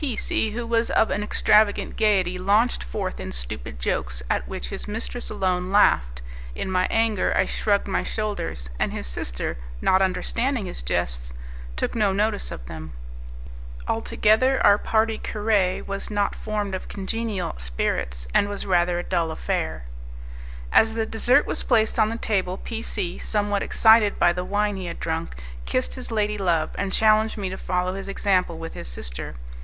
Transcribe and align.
P 0.03 0.15
C, 0.15 0.49
who 0.49 0.65
was 0.65 0.89
of 0.89 1.11
an 1.11 1.21
extravagant 1.21 1.95
gaiety, 1.95 2.39
launched 2.39 2.83
forth 2.83 3.19
in 3.19 3.31
stupid 3.31 3.77
jokes 3.77 4.23
at 4.31 4.47
which 4.47 4.69
his 4.69 4.87
mistress 4.87 5.29
alone 5.29 5.71
laughed; 5.71 6.23
in 6.55 6.71
my 6.71 6.87
anger, 6.89 7.31
I 7.37 7.45
shrugged 7.45 7.87
my 7.87 8.01
shoulders, 8.01 8.71
and 8.79 8.91
his 8.91 9.05
sister, 9.05 9.59
not 9.79 10.01
understanding 10.01 10.65
his 10.65 10.81
jests, 10.81 11.33
took 11.75 11.93
no 11.93 12.11
notice 12.11 12.49
of 12.49 12.65
them. 12.65 12.93
Altogether 13.87 14.59
our 14.65 14.79
'partie 14.79 15.19
caree' 15.19 15.83
was 15.85 16.09
not 16.09 16.33
formed 16.33 16.73
of 16.73 16.87
congenial 16.87 17.53
spirits, 17.59 18.27
and 18.33 18.49
was 18.49 18.65
rather 18.65 18.97
a 18.97 19.03
dull 19.03 19.29
affair. 19.29 19.83
As 20.73 20.95
the 20.95 21.05
dessert 21.05 21.45
was 21.45 21.61
placed 21.61 21.99
on 21.99 22.09
the 22.09 22.17
table, 22.17 22.57
P 22.57 22.81
C, 22.81 23.19
somewhat 23.19 23.61
excited 23.61 24.17
by 24.17 24.33
the 24.33 24.43
wine 24.43 24.77
he 24.77 24.87
had 24.87 24.99
drunk, 24.99 25.35
kissed 25.67 25.93
his 25.93 26.09
lady 26.11 26.39
love, 26.39 26.71
and 26.73 26.91
challenged 26.91 27.37
me 27.37 27.51
to 27.51 27.55
follow 27.57 27.93
his 27.93 28.09
example 28.09 28.57
with 28.57 28.73
his 28.73 28.87
sister. 28.87 29.35